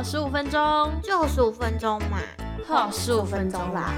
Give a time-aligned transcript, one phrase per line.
[0.00, 2.22] 好十五分钟，就十五分钟嘛，
[2.64, 3.92] 好十五分钟啦。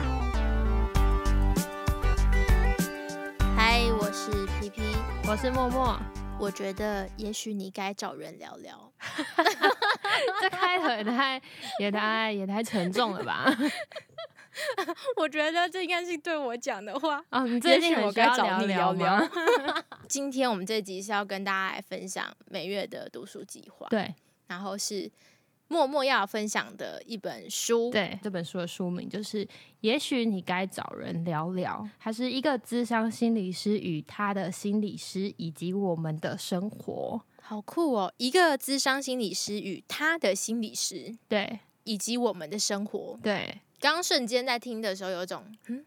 [3.56, 4.83] 嗨，我是皮皮，
[5.28, 5.96] 我是默默。
[6.40, 8.92] 我觉得也许你该找人聊聊。
[10.40, 11.40] 这开头也太、
[11.78, 13.56] 也太、也太沉重了吧？
[15.16, 17.45] 我觉得这应该是对我讲的话啊。
[17.45, 19.24] 你最近我该找你聊聊。
[20.09, 23.87] 今天我们这集是要跟大家来分享每月的读书计划。
[23.88, 24.12] 对，
[24.48, 25.09] 然后是
[25.72, 27.90] 默默要分享的一本书。
[27.90, 29.42] 对，这本书的书名就是
[29.80, 37.22] 《也许你该找人聊聊》，它是一个智商心理师与他的心理师以及我们的生活。
[37.40, 38.12] 好酷哦！
[38.18, 43.58] 一个智商心理师与他的心理师，对，以及我们的生活，对。
[43.80, 45.82] 刚刚瞬间在听的时候，有一种嗯，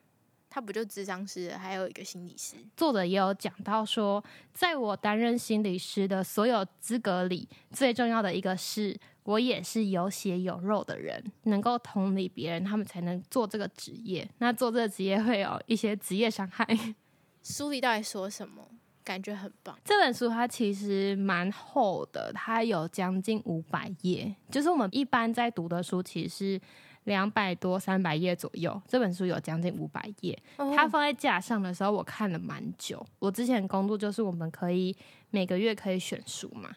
[0.50, 2.56] 他不就智商师，还有一个心理师。
[2.76, 4.22] 作者也有讲到说，
[4.52, 14.28] 在我担任心理师的所有资格里，最重要的一个是，我也是有血有肉的人，能够同理别人，他们才能做这个职业。
[14.38, 16.66] 那做这个职业会有一些职业伤害。
[17.44, 18.66] 书里到底说什么？
[19.04, 19.78] 感觉很棒。
[19.84, 26.62] 这本书它其实蛮厚的，它有将近五百页，就是我们一般在读的书，其实是。
[27.06, 30.36] 两百多、三百页左右，这本书有将近五百页。
[30.58, 33.06] 它放在架上的时候，我看了蛮久。
[33.20, 34.98] 我之前工作就是我们可以
[35.30, 36.76] 每个月可以选书嘛，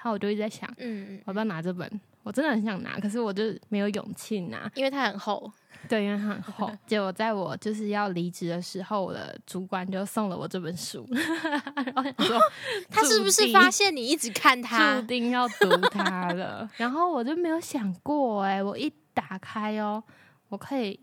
[0.00, 5.52] 然后我就一直在想，嗯嗯，我不要拿这本，我真的很想拿，可是我就没有勇气拿，因为它很厚。
[5.88, 6.70] 对，因为它很厚。
[6.86, 12.40] 结果在我就是要离职的时候，我的主管就送了我这本书， 然后说
[12.90, 16.68] 他是不是发现你一直看他，注定要读它了？
[16.76, 18.92] 然后我就没有想过，哎，我一。
[19.12, 20.02] 打开哦，
[20.48, 20.98] 我可以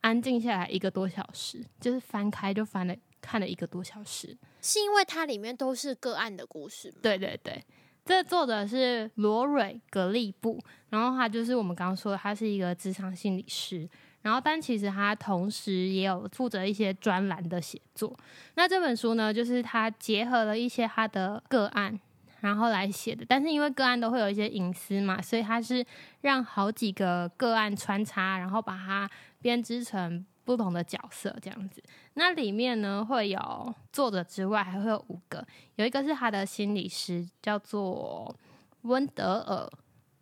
[0.00, 6.96] 安静下来一个多小时，就是翻开就翻了看了一个多小时，是因为它里面都是个案的故事吗？
[7.02, 7.62] 对对对，
[8.04, 13.88] 这作者是罗蕊格利布，然后他就是我们刚刚说的，他是一个职场心理师，
[14.22, 18.16] 然后但其实他同时也有负责一些专栏的写作。
[18.54, 21.98] 那这本书呢，就是他结合了一些他的个案。
[22.40, 25.84] 然后来写的，但是因为个案都会有一些隐私嘛，所以他是
[26.22, 29.06] 让好几个个案穿插，然后把它
[29.42, 31.80] 编织成不同的角色这样子。
[32.14, 35.46] 那里面呢会有作者之外，还会有五个，
[35.76, 38.34] 有一个是他的心理师，叫做
[38.82, 39.70] 温德尔，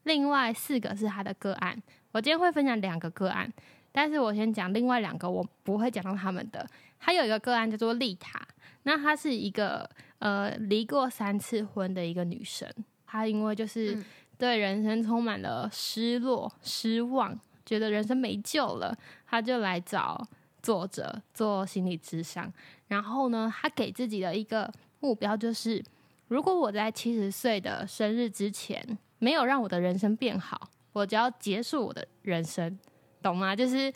[0.02, 1.82] 另外四个是他的个案。
[2.12, 3.50] 我今天会分享两个个案，
[3.90, 6.68] 但是我先讲另外两个，我不会讲到他们的。
[6.98, 8.46] 还有一个个案叫做丽塔，
[8.82, 9.88] 那她是一个。
[10.20, 12.68] 呃，离过三次婚的一个女生，
[13.06, 13.96] 她因为就是
[14.36, 18.92] 对人生充满了失落、失望，觉得人生没救了，
[19.28, 20.26] 她就来找
[20.62, 22.52] 作者做心理咨商。
[22.86, 25.84] 然后呢，他给自己的一个目标就是：
[26.28, 32.78] 如果我在七十岁的生日之前没有让我的人生变好，我就要结束我的人生，
[33.22, 33.54] 懂吗？
[33.54, 33.92] 就是。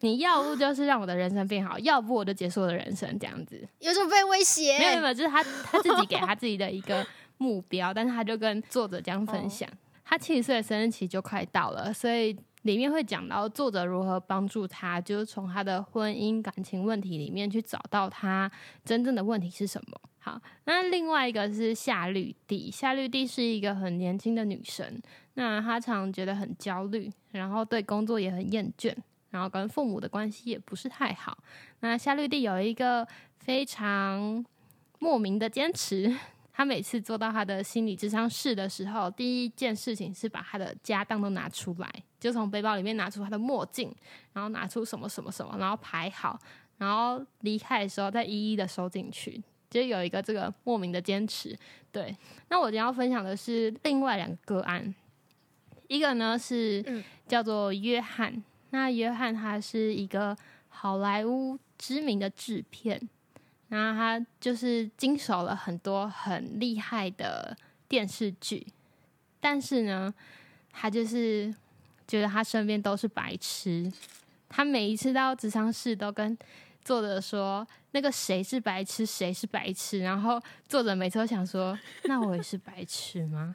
[0.00, 3.68] 你要不就是让我的人生变好，要不我就结束我的人生这样子。
[3.80, 4.78] 有种被威胁？
[4.78, 7.04] 没有没有，就是他他自己给他自己的一个
[7.38, 9.68] 目标，但是他就跟作者这样分享。
[10.04, 12.32] 他七十岁的生日期就快到了，所以
[12.68, 18.50] 里面会讲到作者如何帮助他，就是从他的婚姻感情问题里面去找到他
[18.84, 19.98] 真正的问题是什么。
[20.18, 25.00] 好，那另外一个是夏绿蒂，夏绿蒂是一个很年轻的女生，
[25.32, 28.94] 那她常觉得很焦虑，然后对工作也很厌倦。
[29.30, 31.36] 然后跟父母的关系也不是太好。
[31.80, 33.06] 那夏绿蒂有一个
[33.38, 34.44] 非常
[34.98, 36.14] 莫名的坚持，
[36.58, 41.88] 他每次做到他的心理智商室的时候，第一件事情是把他的家当都拿出来，
[42.18, 43.94] 就从背包里面拿出他的墨镜，
[44.32, 46.36] 然后拿出什么什么什么，然后排好，
[46.76, 49.40] 然后离开的时候再一一的收进去。
[49.70, 51.56] 就有一个这个莫名的坚持。
[51.92, 52.16] 对，
[52.48, 54.92] 那我今天要分享的是另外两个个案，
[55.86, 56.84] 一个呢是
[57.28, 58.42] 叫做约翰。
[58.70, 60.36] 那约翰他是一个
[60.68, 63.08] 好莱坞知名的制片，
[63.68, 67.56] 然后他就是经手了很多很厉害的
[67.88, 68.66] 电视剧，
[69.40, 70.12] 但是呢，
[70.72, 71.54] 他就是
[72.06, 73.92] 觉得他身边都是白痴，
[74.48, 76.36] 他每一次到职场室都跟。
[76.84, 83.52] 作者说：“那个谁是白痴，谁是白痴。”然后作者每次都想说：“那我也是白痴吗？”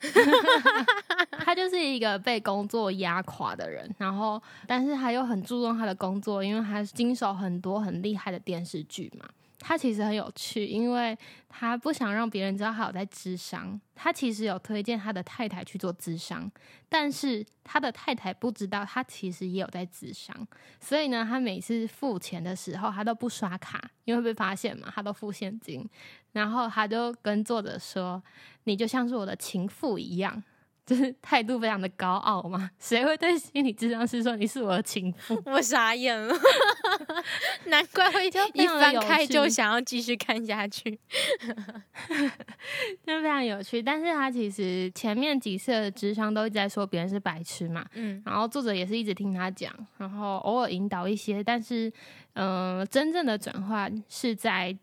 [1.44, 9.28] 他就是一个被工作压垮的人，然后但是他又很注重他的工作，因为他经手很多很厉害的电视剧嘛。
[9.66, 11.18] 他其实很有趣，因为
[11.48, 13.80] 他不想让别人知道他有在智商。
[13.96, 16.52] 他其实有推荐他的太太去做智商，
[16.90, 20.36] 但是他的太太不知道他其实也有在智商。
[20.82, 25.90] 所以呢，他每次付钱的时候，他都不刷卡，因为被发现嘛，他都付现金。
[26.34, 28.22] 然后他就跟作者说
[28.66, 30.44] ：“你就像是我的情妇一样。”
[30.86, 32.70] 就是态度非常的高傲嘛。
[32.78, 35.42] 谁会对心理智商师说你是我的情妇？
[35.48, 36.36] 我傻眼了，
[37.68, 41.00] 难怪会一翻开就想要继续看下去。
[43.06, 43.82] 就非常有趣。
[43.82, 51.92] 但是他其实前面几次的智商都一直在说别人是白痴嘛，嗯，然后作者也是一直听他讲，然后偶尔引导一些，但是，
[52.34, 54.76] 嗯、真正的转换是在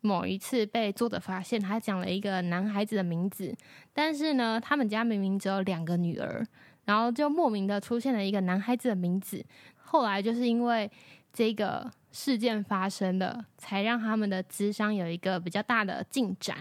[0.00, 3.54] 某一次被作者发现，他讲了一个男孩子的名字，
[3.92, 6.46] 但是呢，他们家明明只有两个女儿，
[6.84, 9.44] 然后就莫名的出现了一个男孩子的名字。
[9.76, 10.90] 后来就是因为
[11.38, 16.60] 这个事件发生的，才让他们的智商有一个比较大的进展。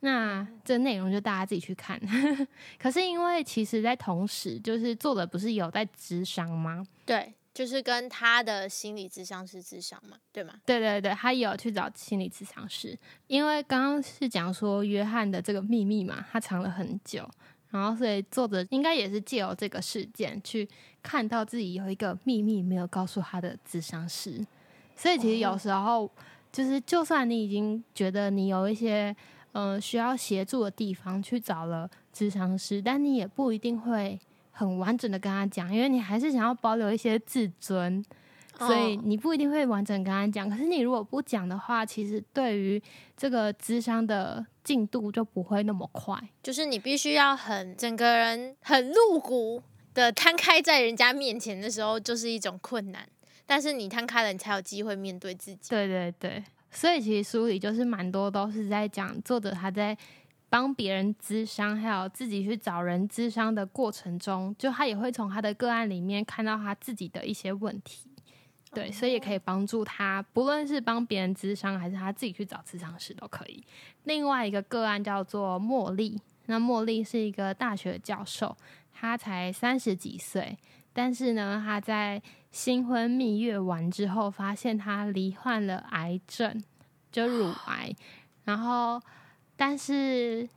[0.00, 1.98] 那这内容就大家自己去看。
[2.78, 6.86] 可是因为其实，在同时，就是作者不是有在智商吗？
[7.06, 10.52] 对，就是跟他的心理智商是智商嘛，对吗？
[10.66, 12.98] 对对对，他有去找心理智商师，
[13.28, 17.26] 因为刚刚是讲说约翰的这个秘密嘛，他藏了很久，
[17.70, 20.68] 然后所以作者应该也是借由这个事件去
[21.02, 24.44] 看到自己有一个秘密没有告诉他的咨商师，
[24.96, 26.10] 所以其实有时候
[26.50, 29.14] 就是，就算你已经觉得你有一些
[29.52, 34.18] 嗯、呃需要协助的地方去找了咨商师，但你也不一定会
[34.50, 38.04] 很完整的跟他讲，因为你还是想要保留一些自尊。
[38.58, 39.02] 所以哦。
[39.04, 42.82] 你不一定会完整跟他讲，可是你如果不讲的话，其实对于
[43.16, 46.14] 这个智商的进度就不会那么快。
[46.42, 49.62] 就是你必须要很整个人很露骨
[49.94, 53.08] 的摊开在人家面前的时候，就是一种困难。
[53.46, 55.70] 但是你摊开了，你才有机会面对自己。
[55.70, 59.96] 对对对，所以其实书里就是蛮多都是在讲作者他在
[60.50, 68.07] 帮别人咨商，还有自己去找人咨商的过程中，就他也会从他的个案里面看到他自己的一些问题。
[68.72, 73.64] 对，所以也可以帮助他，不论是帮别人咨商，还是他自己去找咨商师都可以。
[74.04, 78.56] 另外一个个案叫做茉莉，那茉莉是一个大学教授，
[78.92, 80.58] 她才三十几岁，
[80.92, 86.62] 但是呢，她在新婚蜜月完之后，发现她罹患了癌症，
[87.10, 87.94] 就乳癌，
[88.44, 89.00] 然后
[89.56, 90.48] 但是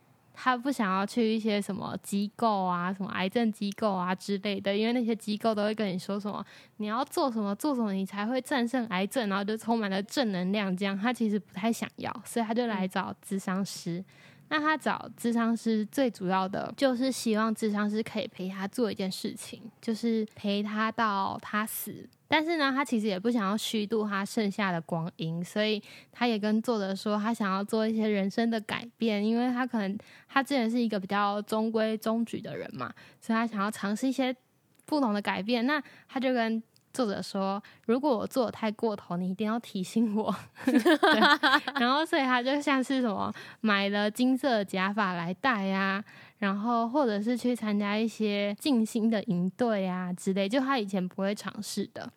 [0.43, 6.43] 他不想要去一些什么机构啊，什么癌症机构啊之类的，因为那些机构都会跟你说什么
[6.77, 10.75] 你要做什么做什么，你才会战胜癌症，然后就充满了正能量。
[10.75, 14.03] 这样他其实不太想要，所以他就来找咨商师。
[14.49, 22.09] 那他找咨商师最主要的就是希望咨商师可以陪他做一件事情，就是陪他到他死。
[22.31, 25.83] 但是呢，他其实也不想要虚度他剩下的光阴，所以
[26.13, 29.97] 他也跟作者说，他想要做一些人生的改变，因为他可能
[30.29, 32.89] 他之前是一个比较中规中矩的人嘛，
[33.19, 34.33] 所以他想要尝试一些
[34.85, 35.65] 不同的改变。
[35.67, 36.63] 那他就跟
[36.93, 40.33] 作者说，如果我做的太过头，你一定要提醒我。
[41.79, 43.29] 然后所以他就像是什么
[43.59, 46.01] 买了金色的假发来戴呀、
[46.37, 52.09] 然后或者是去参加一些静心的营队啊之类，就他以前不会尝试的。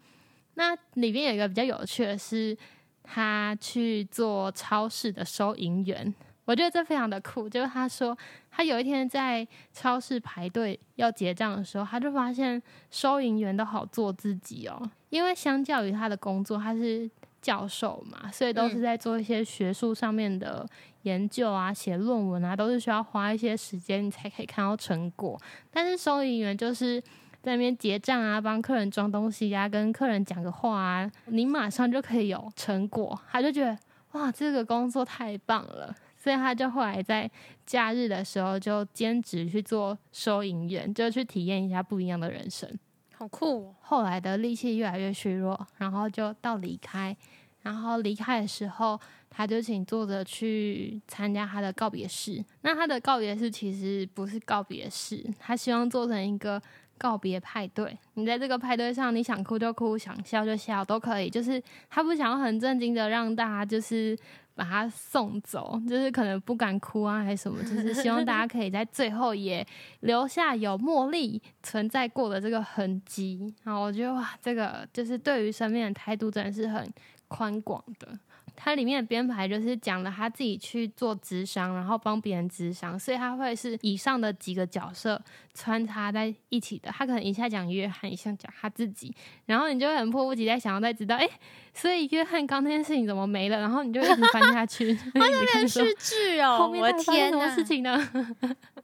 [0.55, 2.57] 那里面有一个比较有趣的是，
[3.03, 6.15] 他去做超市的收银员，
[6.45, 7.49] 我觉得这非常的酷。
[7.49, 8.17] 就是他说，
[8.51, 17.11] 他有一天在超市排队要结账的时候，他就发现收银员都好做自己哦，因为相较于他的工作，他是
[17.43, 20.67] 教授嘛，所以都是在做一些学术上面的
[21.03, 25.39] 研究啊、写论文啊，都是需要花一些时间你才可以看到成果。
[25.71, 27.03] 但是收银员就是
[27.45, 33.21] 在那边结账啊，帮客人装东西啊，跟客人讲个话啊，你马上就可以有成果。
[33.31, 33.79] 他就觉得
[34.13, 37.31] 哇，这个工作太棒了，所以他就后来在
[37.67, 42.67] 假日的时候就兼职去做收银员，就去体验一下不一样的人生。
[43.15, 43.75] 好酷！
[43.83, 47.15] 后来的力气越来越虚弱，然后就到离开。
[47.61, 52.45] 然后离开的时候，他就请作者去参加他的告别式。
[52.61, 56.61] 那他的告别式其实不是告别式，他希望做成一个
[56.99, 57.97] 告别派对。
[58.15, 61.29] 你在这个派对上，你想哭就哭，想笑就笑，都可以。
[61.29, 64.17] 就是他不想要很震惊的让大家就是
[64.55, 69.67] 把他送走，就是可能不敢哭啊，还是什么，就是希望大家可以在最后也
[70.01, 73.53] 留下有茉莉存在过的这个痕迹。
[73.65, 76.89] 然后我觉得哇，这个就是对于生命的态度真的是很
[77.29, 78.17] 宽广的。
[78.57, 85.21] 它里面的编排就是讲了他自己去做智商，然后帮别人智商，所以他会是以上的几个角色
[85.55, 86.91] 穿插在一起的。
[86.91, 89.15] 他可能一下讲约翰，一下讲他自己，
[89.47, 91.29] 然后你就会很迫不及待想要再知道，哎、
[91.73, 93.59] 所以约翰刚那件事情怎么没了？
[93.59, 97.49] 然后你就一直翻下去， 好像连续剧哦，后面我的到底发生什么！
[97.55, 98.11] 事情呢？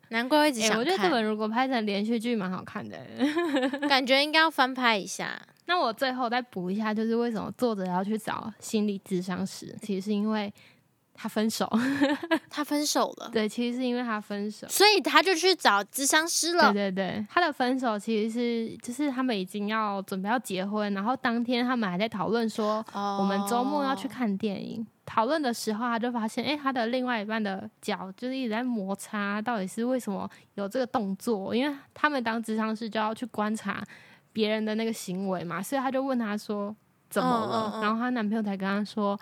[0.08, 2.98] 难怪会一直 哎、想我觉得这，本如果拍成连续剧蛮好看的。
[3.88, 5.40] 感觉应该要翻拍一下。
[5.70, 9.72] 那我最后再补一下，就是为什么作者要去找心理咨商师？
[9.80, 10.52] 其实是因为
[11.14, 11.70] 他分手，
[12.50, 14.66] 他分手了，对，其实是因为他分手。
[14.66, 16.72] 所以他就去找咨商师了。
[16.72, 24.84] 对对对，他的分手其实是就是他们已经要准备要结婚，然后当天他们还在讨论说，哦我们周末要去看电影。
[25.06, 31.54] 讨论的时候，他就发现，哎、他的另外一半的脚就是一直在摩擦，到底是为什么有这个动作？
[31.54, 33.84] 因为他们当智商师就要去观察
[34.32, 36.74] 别人的那个行为嘛，所以他就问他说
[37.08, 39.18] 怎么了，嗯嗯嗯然后她男朋友才跟她说。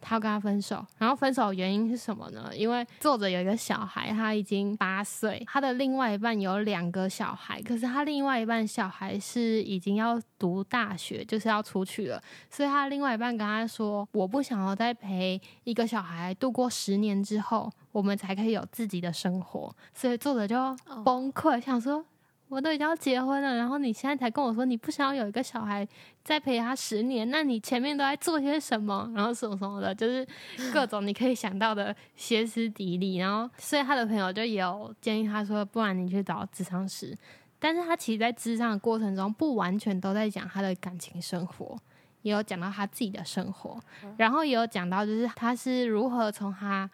[0.00, 2.56] 他要跟他分手，然后分手的原因是什么呢？
[2.56, 20.56] 因为作者有一个小孩，他已经八岁，他的另外一半有两个小孩，可是他另外一半小孩是已经要读大学，就是要出去了，所以他另外一半跟他说：“我不想要再陪一个小孩度过十年之后，我们才可以有自己的生活。”所以作者就
[21.04, 22.04] 崩溃，想说。
[22.48, 25.86] 我都已经要结婚了，然后你现在才跟我说你不想要有一个小孩
[26.24, 29.10] 再陪他十年，那你前面都在做些什么？
[29.14, 30.26] 然后什么什么的，就是
[30.72, 33.16] 各种你可以想到的歇斯底里。
[33.16, 37.16] 然后，所以他的朋友就也有建议他说，不然你去找智商师。
[37.58, 41.76] 但是他其实，在智商的过程中，不完全都在讲他的感情生活，
[42.22, 43.78] 也有讲到他自己的生活，
[44.16, 46.88] 然后也有讲到就是他是如何从他。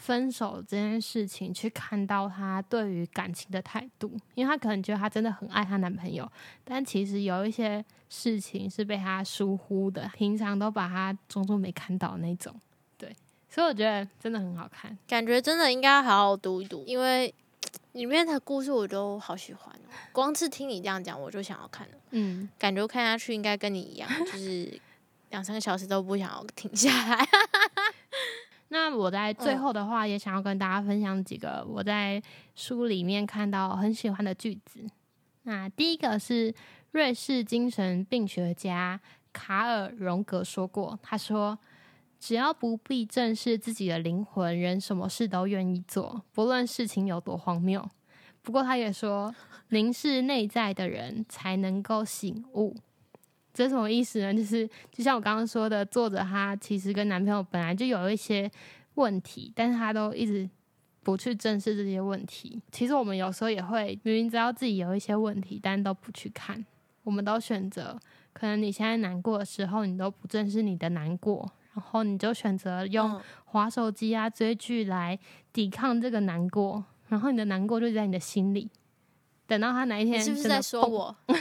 [0.00, 6.26] 分手这件事情，去看到她对于感情的态度，因为她可能觉得她真的很爱她男朋友，
[6.64, 12.58] 但其实有一些事情是被她疏忽的，平常都把她装作没看到那种。
[12.96, 13.14] 对，
[13.50, 14.96] 所以我觉得真的很好看。
[15.06, 17.32] 感觉真的应该好好读一读，因为
[17.92, 19.92] 里面的故事我都好喜欢哦。
[20.12, 21.94] 光是听你这样讲，我就想要看了。
[22.12, 24.80] 嗯，感觉看下去应该跟你一样，就是
[25.28, 27.28] 两三个小时都不想要停下来。
[28.72, 32.22] 那我在最后的话，也想要跟大家分享几个我在
[32.54, 34.84] 书里面看到很喜欢的句子。
[35.42, 36.54] 那第一个是
[36.92, 39.00] 瑞士精神病学家
[39.32, 41.58] 卡尔荣格说过，他说
[42.20, 47.84] ：“只要不必正视自己的灵魂，人什么事都愿意做，不论事情有多荒谬。”
[48.42, 49.34] 不过他也说，
[49.70, 52.76] 凝视内在的人才能够醒悟。
[53.52, 54.32] 这什么意思呢？
[54.32, 58.50] 就是就像我刚刚说的，作者她其实跟男朋友本来就有一些
[58.94, 60.48] 问题，但是她都一直
[61.02, 62.62] 不去正视这些问题。
[62.70, 66.64] 其实我们有时候也会明明知道自己有一些问题，但都不去看。
[67.02, 67.98] 我们都选择，
[68.32, 75.18] 可能你现在难过的时候，你都不正视你的难过，然后你就选择用嗯划手机啊、追剧来
[75.52, 78.70] 抵抗这个难过，然后你的难过就在你的心里。
[79.50, 81.16] 等到他哪一天是不是在说蹦我？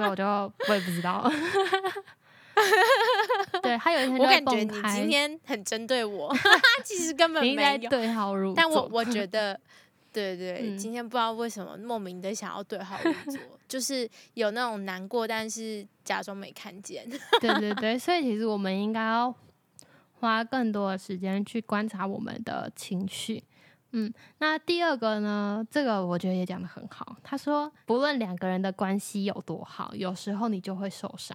[0.00, 1.30] 那我就我也不知道。
[3.62, 6.34] 对，他有一天我感觉你今天很针对我，
[6.84, 7.88] 其实根本没有。
[7.88, 9.54] 对号入座，但我我觉得，
[10.12, 17.08] 对对，嗯今天不知道为什么莫名的想要对号入座，就是有那种难过，但是假装没看见。
[17.40, 19.32] 对对对，所以其实我们应该要
[20.18, 23.44] 花更多的时间去观察我们的情绪。
[23.92, 25.66] 嗯，那第二个呢？
[25.70, 27.16] 这个我觉得也讲的很好。
[27.22, 31.34] 他说，不论两个人的关系有多好，有时候你就会受伤；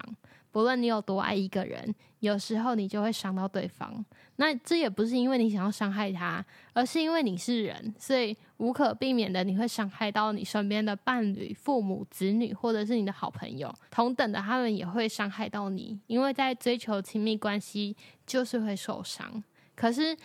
[0.52, 4.04] 不论你有多爱一个人，有时候你就会伤到对方。
[4.36, 13.72] 那这也不是因为你想要伤害他，而是因为你是人，所以无可避免的你会伤害到你身边的伴侣、父母、子女，或者是你的好朋友。
[13.90, 19.42] 同等的，他们也会伤害到你，因为在追求亲密关系就是会受伤。
[19.76, 20.16] 可是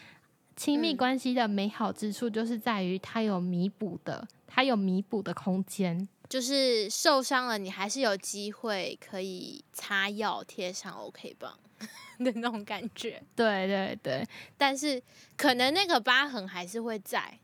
[0.60, 6.06] 亲密嗯关系的美好之处，就是在于它有弥补的，它有弥补的空间。
[6.28, 11.58] 就是受伤了，你还是有机会可以擦药贴上 OK 棒
[12.20, 15.02] 的那种感觉，对对对，但是
[15.38, 17.40] 可能那个疤痕还是会在，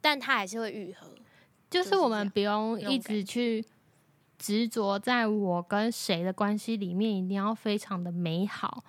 [0.00, 1.08] 但它还是会愈合。
[1.68, 3.62] 就是我们不用一直去
[4.38, 8.84] 执着在我跟谁的关系里面，一定要非常的美好，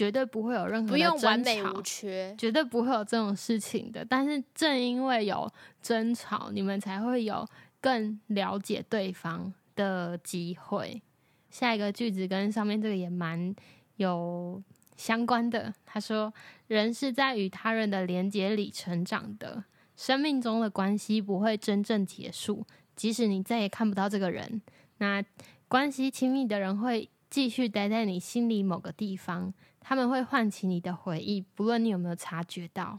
[0.00, 4.02] 绝对不会有任何不的完美吵无缺，绝对不会有这种事情的。
[4.02, 5.52] 但是正因为有
[5.82, 7.46] 争吵，你们才会有
[7.82, 11.02] 更了解对方的机会。
[11.50, 13.54] 下一个句子跟上面这个也蛮
[13.96, 14.62] 有
[14.96, 15.70] 相关的。
[15.84, 16.32] 他说
[16.66, 19.64] ：“人是在与他人的连结里成长的，
[19.98, 22.64] 生命中的关系不会真正结束，
[22.96, 24.62] 即使你再也看不到这个人。
[24.96, 25.22] 那
[25.68, 32.98] 关系亲密的人会继续待在你心里某个地方。”他们会唤起你的回忆，不论你有没有察觉到。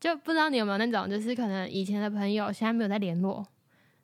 [0.00, 3.44] 就不知道你有没有那种，就是可能以前的朋友现在没有在联络，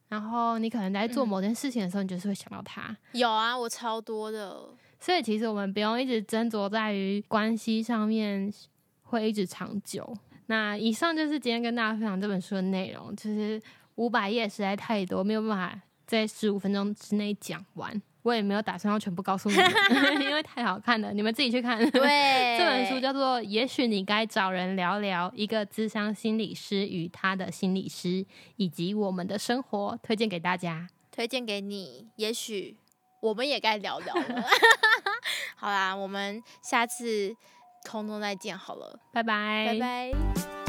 [0.08, 2.96] 然后你可能在做嗯某件事情的时候，你就是会想到他。
[3.12, 4.68] 有啊，我超多的。
[4.98, 8.52] 所以其实我们不用一直斟酌在于关系上面
[9.02, 10.16] 会一直长久。
[10.46, 13.62] 那以上就是今天跟大家分享这本书的内容，就是
[13.94, 18.02] 五百页实在太多，没有办法在十五分钟之内讲完。
[18.24, 21.78] 我也没有打算要全部告诉你们， 因为太好看了，你们自己去看。
[21.78, 22.00] 对，
[22.58, 28.24] 这本书叫做《也许你该找人聊聊：一个智商心理师与他的心理师
[28.56, 30.88] 以及我们的生活》，推荐给大家。
[31.12, 32.76] 推荐给你，也许
[33.20, 34.44] 我们也该聊聊了。
[35.54, 37.36] 好啦，我们下次
[37.90, 40.63] 空中再见好了，拜拜，拜拜。